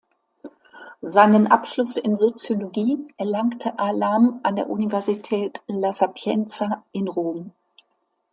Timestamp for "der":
4.55-4.67